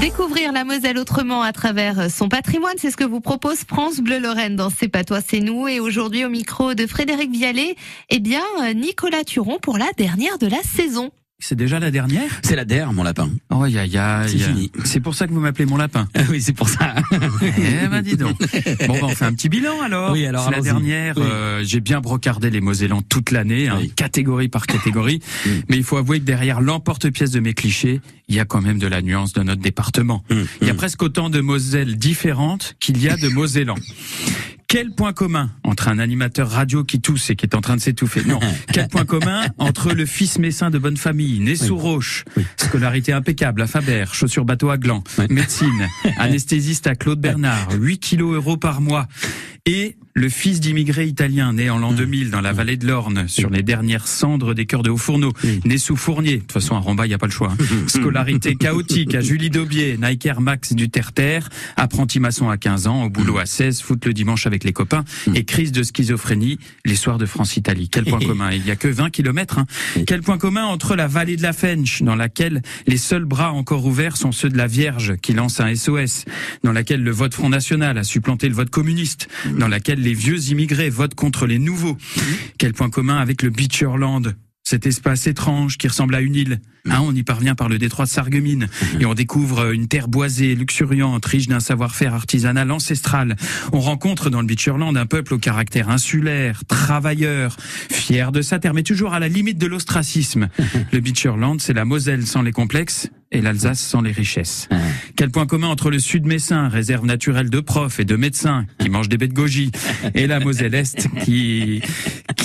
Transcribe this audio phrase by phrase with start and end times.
[0.00, 4.20] Découvrir la Moselle autrement à travers son patrimoine, c'est ce que vous propose France Bleu
[4.20, 5.66] Lorraine dans C'est pas toi, c'est nous.
[5.66, 7.74] Et aujourd'hui, au micro de Frédéric Vialet,
[8.08, 11.10] eh bien, Nicolas Turon pour la dernière de la saison.
[11.40, 12.28] C'est déjà la dernière?
[12.42, 13.30] C'est la dernière, mon lapin.
[13.50, 14.72] Oh, y a, y a, C'est fini.
[14.84, 16.08] C'est pour ça que vous m'appelez mon lapin.
[16.14, 16.96] Ah oui, c'est pour ça.
[17.12, 18.36] eh ben, dis donc.
[18.88, 20.10] Bon, ben, on fait un petit bilan alors.
[20.12, 21.16] Oui, alors, C'est la dernière.
[21.16, 21.22] Oui.
[21.24, 23.92] euh, J'ai bien brocardé les Mosellans toute l'année, hein, Oui.
[23.94, 25.20] catégorie par catégorie.
[25.68, 28.80] Mais il faut avouer que derrière l'emporte-pièce de mes clichés, il y a quand même
[28.80, 30.24] de la nuance de notre département.
[30.30, 30.76] Hum, Il y a hum.
[30.76, 33.76] presque autant de Moselles différentes qu'il y a de Mosellans.
[34.70, 37.80] Quel point commun entre un animateur radio qui tousse et qui est en train de
[37.80, 38.38] s'étouffer Non.
[38.72, 42.44] Quel point commun entre le fils messin de bonne famille, né sous roche, Oui.
[42.58, 45.24] scolarité impeccable à Faber, chaussures bateau à gland, Oui.
[45.30, 49.08] médecine, anesthésiste à Claude Bernard, 8 kilos euros par mois,
[49.68, 53.50] et le fils d'immigrés italiens né en l'an 2000 dans la vallée de l'Orne, sur
[53.50, 55.60] les dernières cendres des cœurs de Haut-Fourneau, Oui.
[55.64, 56.36] né sous Fournier.
[56.36, 57.52] De toute façon, à Ramba, il n'y a pas le choix.
[57.52, 57.64] hein.
[57.86, 63.04] Scolarité chaotique à Julie Daubier, Nike Air Max du Terre-Terre, apprenti maçon à 15 ans,
[63.04, 66.96] au boulot à 16, foot le dimanche avec les copains, et crise de schizophrénie les
[66.96, 67.88] soirs de France-Italie.
[67.88, 69.58] Quel point commun Il n'y a que 20 kilomètres.
[69.58, 69.66] Hein.
[70.06, 73.84] Quel point commun entre la vallée de la Fench, dans laquelle les seuls bras encore
[73.86, 76.24] ouverts sont ceux de la Vierge, qui lance un SOS,
[76.64, 80.50] dans laquelle le vote Front National a supplanté le vote communiste, dans laquelle les vieux
[80.50, 81.98] immigrés votent contre les nouveaux.
[82.58, 84.34] Quel point commun avec le Beacherland
[84.68, 86.60] cet espace étrange qui ressemble à une île.
[86.90, 88.68] Hein, on y parvient par le détroit de Sarreguemines
[89.00, 93.36] et on découvre une terre boisée, luxuriante, riche d'un savoir-faire artisanal ancestral.
[93.72, 97.56] On rencontre dans le Beacherland un peuple au caractère insulaire, travailleur,
[97.90, 100.48] fier de sa terre, mais toujours à la limite de l'ostracisme.
[100.92, 104.68] Le Beacherland, c'est la Moselle sans les complexes et l'Alsace sans les richesses.
[105.16, 108.88] Quel point commun entre le Sud Messin, réserve naturelle de profs et de médecins qui
[108.88, 109.70] mangent des baies de goji,
[110.14, 111.82] et la Moselle Est qui,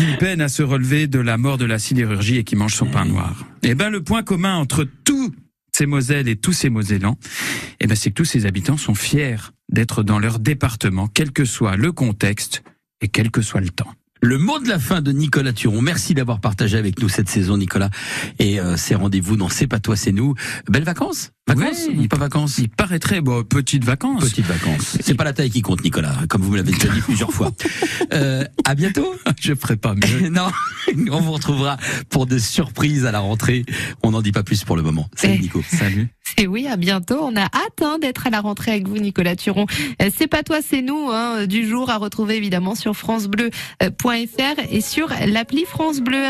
[0.00, 2.86] qui peine à se relever de la mort de la sidérurgie et qui mange son
[2.86, 3.44] pain noir.
[3.62, 5.30] Eh ben, le point commun entre tous
[5.76, 7.18] ces Moselles et tous ces Mosellans,
[7.80, 9.36] eh ben, c'est que tous ces habitants sont fiers
[9.68, 12.62] d'être dans leur département, quel que soit le contexte
[13.02, 13.92] et quel que soit le temps.
[14.22, 15.82] Le mot de la fin de Nicolas Turon.
[15.82, 17.90] Merci d'avoir partagé avec nous cette saison, Nicolas.
[18.38, 20.34] Et euh, ces rendez-vous dans C'est pas toi, c'est nous.
[20.70, 24.24] Belles vacances Vacances pas vacances Il paraîtrait, bon, petites vacances.
[24.24, 24.98] Petites vacances.
[25.00, 27.52] C'est pas la taille qui compte, Nicolas, comme vous me l'avez déjà dit plusieurs fois.
[28.12, 29.14] Euh, à bientôt.
[29.40, 30.28] Je ferai pas mieux.
[30.30, 30.48] non,
[31.12, 31.76] on vous retrouvera
[32.08, 33.64] pour des surprises à la rentrée.
[34.02, 35.08] On n'en dit pas plus pour le moment.
[35.14, 35.42] Salut Eh.
[35.42, 35.62] Nico.
[35.62, 36.08] Salut.
[36.36, 37.20] Et oui, à bientôt.
[37.22, 39.66] On a hâte hein, d'être à la rentrée avec vous, Nicolas Turon.
[40.02, 44.80] Euh, C'est pas toi, c'est nous, hein, du jour à retrouver évidemment sur francebleu.fr et
[44.80, 46.24] sur l'appli France Bleu.